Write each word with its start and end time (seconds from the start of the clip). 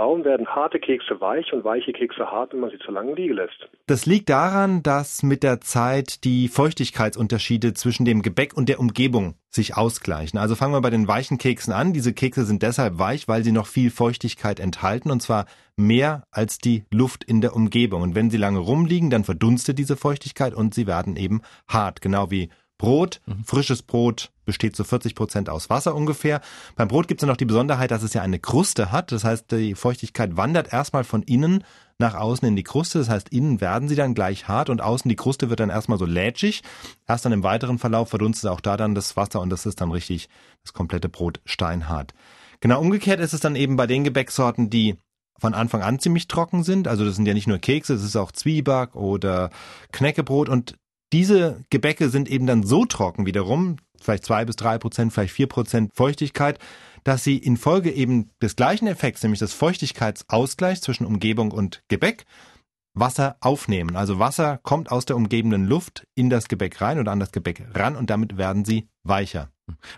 Warum 0.00 0.24
werden 0.24 0.46
harte 0.46 0.80
Kekse 0.80 1.20
weich 1.20 1.52
und 1.52 1.62
weiche 1.62 1.92
Kekse 1.92 2.30
hart, 2.30 2.54
wenn 2.54 2.60
man 2.60 2.70
sie 2.70 2.78
zu 2.78 2.90
lange 2.90 3.12
liegen 3.12 3.34
lässt? 3.34 3.68
Das 3.86 4.06
liegt 4.06 4.30
daran, 4.30 4.82
dass 4.82 5.22
mit 5.22 5.42
der 5.42 5.60
Zeit 5.60 6.24
die 6.24 6.48
Feuchtigkeitsunterschiede 6.48 7.74
zwischen 7.74 8.06
dem 8.06 8.22
Gebäck 8.22 8.56
und 8.56 8.70
der 8.70 8.80
Umgebung 8.80 9.34
sich 9.50 9.76
ausgleichen. 9.76 10.38
Also 10.38 10.54
fangen 10.54 10.72
wir 10.72 10.80
bei 10.80 10.88
den 10.88 11.06
weichen 11.06 11.36
Keksen 11.36 11.74
an. 11.74 11.92
Diese 11.92 12.14
Kekse 12.14 12.46
sind 12.46 12.62
deshalb 12.62 12.98
weich, 12.98 13.28
weil 13.28 13.44
sie 13.44 13.52
noch 13.52 13.66
viel 13.66 13.90
Feuchtigkeit 13.90 14.58
enthalten 14.58 15.10
und 15.10 15.20
zwar 15.20 15.44
mehr 15.76 16.22
als 16.30 16.56
die 16.56 16.86
Luft 16.90 17.22
in 17.22 17.42
der 17.42 17.54
Umgebung. 17.54 18.00
Und 18.00 18.14
wenn 18.14 18.30
sie 18.30 18.38
lange 18.38 18.60
rumliegen, 18.60 19.10
dann 19.10 19.24
verdunstet 19.24 19.78
diese 19.78 19.98
Feuchtigkeit 19.98 20.54
und 20.54 20.72
sie 20.72 20.86
werden 20.86 21.16
eben 21.16 21.42
hart, 21.68 22.00
genau 22.00 22.30
wie 22.30 22.48
Brot, 22.80 23.20
mhm. 23.26 23.44
frisches 23.44 23.82
Brot 23.82 24.32
besteht 24.46 24.74
zu 24.74 24.84
40 24.84 25.14
Prozent 25.14 25.50
aus 25.50 25.68
Wasser 25.68 25.94
ungefähr. 25.94 26.40
Beim 26.76 26.88
Brot 26.88 27.08
gibt 27.08 27.22
es 27.22 27.28
noch 27.28 27.36
die 27.36 27.44
Besonderheit, 27.44 27.90
dass 27.90 28.02
es 28.02 28.14
ja 28.14 28.22
eine 28.22 28.38
Kruste 28.38 28.90
hat. 28.90 29.12
Das 29.12 29.22
heißt, 29.22 29.52
die 29.52 29.74
Feuchtigkeit 29.74 30.38
wandert 30.38 30.72
erstmal 30.72 31.04
von 31.04 31.22
innen 31.22 31.62
nach 31.98 32.14
außen 32.14 32.48
in 32.48 32.56
die 32.56 32.62
Kruste. 32.62 32.98
Das 32.98 33.10
heißt, 33.10 33.28
innen 33.28 33.60
werden 33.60 33.90
sie 33.90 33.96
dann 33.96 34.14
gleich 34.14 34.48
hart 34.48 34.70
und 34.70 34.80
außen 34.80 35.10
die 35.10 35.16
Kruste 35.16 35.50
wird 35.50 35.60
dann 35.60 35.68
erstmal 35.68 35.98
so 35.98 36.06
lätschig. 36.06 36.62
Erst 37.06 37.26
dann 37.26 37.32
im 37.32 37.42
weiteren 37.42 37.78
Verlauf 37.78 38.08
verdunstet 38.08 38.50
auch 38.50 38.62
da 38.62 38.78
dann 38.78 38.94
das 38.94 39.14
Wasser 39.14 39.42
und 39.42 39.50
das 39.50 39.66
ist 39.66 39.82
dann 39.82 39.92
richtig 39.92 40.30
das 40.64 40.72
komplette 40.72 41.10
Brot 41.10 41.40
steinhart. 41.44 42.14
Genau 42.60 42.80
umgekehrt 42.80 43.20
ist 43.20 43.34
es 43.34 43.40
dann 43.40 43.56
eben 43.56 43.76
bei 43.76 43.86
den 43.86 44.04
Gebäcksorten, 44.04 44.70
die 44.70 44.96
von 45.38 45.52
Anfang 45.52 45.82
an 45.82 45.98
ziemlich 45.98 46.28
trocken 46.28 46.62
sind. 46.62 46.88
Also 46.88 47.04
das 47.04 47.16
sind 47.16 47.26
ja 47.26 47.34
nicht 47.34 47.46
nur 47.46 47.58
Kekse, 47.58 47.92
es 47.92 48.02
ist 48.02 48.16
auch 48.16 48.32
Zwieback 48.32 48.94
oder 48.94 49.50
Knäckebrot 49.92 50.48
und 50.48 50.76
diese 51.12 51.62
Gebäcke 51.70 52.08
sind 52.08 52.28
eben 52.28 52.46
dann 52.46 52.62
so 52.62 52.84
trocken 52.84 53.26
wiederum, 53.26 53.76
vielleicht 54.00 54.24
zwei 54.24 54.44
bis 54.44 54.56
drei 54.56 54.78
Prozent, 54.78 55.12
vielleicht 55.12 55.34
vier 55.34 55.46
Prozent 55.46 55.92
Feuchtigkeit, 55.94 56.58
dass 57.04 57.24
sie 57.24 57.38
infolge 57.38 57.90
eben 57.90 58.30
des 58.42 58.56
gleichen 58.56 58.86
Effekts, 58.86 59.22
nämlich 59.22 59.40
des 59.40 59.52
Feuchtigkeitsausgleichs 59.54 60.82
zwischen 60.82 61.06
Umgebung 61.06 61.50
und 61.50 61.82
Gebäck, 61.88 62.26
Wasser 62.92 63.36
aufnehmen. 63.40 63.96
Also 63.96 64.18
Wasser 64.18 64.58
kommt 64.62 64.90
aus 64.90 65.04
der 65.06 65.16
umgebenden 65.16 65.64
Luft 65.64 66.04
in 66.14 66.28
das 66.28 66.48
Gebäck 66.48 66.80
rein 66.80 66.98
oder 66.98 67.12
an 67.12 67.20
das 67.20 67.32
Gebäck 67.32 67.62
ran 67.74 67.96
und 67.96 68.10
damit 68.10 68.36
werden 68.36 68.64
sie 68.64 68.88
weicher. 69.04 69.50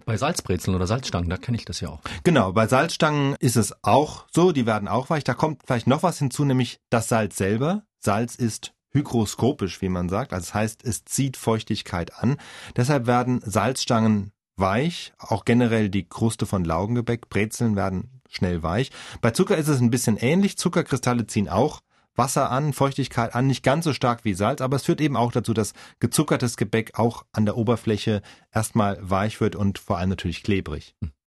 Bei 0.04 0.16
Salzbrezeln 0.18 0.76
oder 0.76 0.86
Salzstangen, 0.86 1.30
da 1.30 1.38
kenne 1.38 1.56
ich 1.56 1.64
das 1.64 1.80
ja 1.80 1.88
auch. 1.88 2.00
Genau, 2.24 2.52
bei 2.52 2.66
Salzstangen 2.66 3.36
ist 3.40 3.56
es 3.56 3.74
auch 3.82 4.26
so, 4.30 4.52
die 4.52 4.66
werden 4.66 4.88
auch 4.88 5.08
weich. 5.08 5.24
Da 5.24 5.32
kommt 5.32 5.62
vielleicht 5.64 5.86
noch 5.86 6.02
was 6.02 6.18
hinzu, 6.18 6.44
nämlich 6.44 6.78
das 6.90 7.08
Salz 7.08 7.36
selber. 7.36 7.84
Salz 7.98 8.34
ist 8.34 8.74
hygroskopisch, 8.92 9.80
wie 9.82 9.88
man 9.88 10.08
sagt. 10.08 10.32
Also 10.32 10.46
das 10.46 10.54
heißt, 10.54 10.84
es 10.84 11.04
zieht 11.04 11.36
Feuchtigkeit 11.36 12.16
an. 12.18 12.36
Deshalb 12.76 13.06
werden 13.06 13.40
Salzstangen 13.44 14.32
weich, 14.56 15.12
auch 15.18 15.44
generell 15.44 15.88
die 15.88 16.08
Kruste 16.08 16.46
von 16.46 16.64
Laugengebäck, 16.64 17.28
Brezeln 17.28 17.76
werden 17.76 18.20
schnell 18.28 18.62
weich. 18.62 18.90
Bei 19.20 19.30
Zucker 19.30 19.56
ist 19.56 19.68
es 19.68 19.80
ein 19.80 19.90
bisschen 19.90 20.16
ähnlich. 20.16 20.56
Zuckerkristalle 20.56 21.26
ziehen 21.26 21.48
auch 21.48 21.80
Wasser 22.14 22.50
an, 22.50 22.72
Feuchtigkeit 22.72 23.34
an, 23.34 23.46
nicht 23.46 23.62
ganz 23.62 23.84
so 23.84 23.94
stark 23.94 24.24
wie 24.24 24.34
Salz, 24.34 24.60
aber 24.60 24.76
es 24.76 24.84
führt 24.84 25.00
eben 25.00 25.16
auch 25.16 25.32
dazu, 25.32 25.54
dass 25.54 25.72
gezuckertes 25.98 26.56
Gebäck 26.56 26.98
auch 26.98 27.24
an 27.32 27.46
der 27.46 27.56
Oberfläche 27.56 28.20
erstmal 28.52 28.98
weich 29.00 29.40
wird 29.40 29.56
und 29.56 29.78
vor 29.78 29.98
allem 29.98 30.10
natürlich 30.10 30.42
klebrig. 30.42 30.94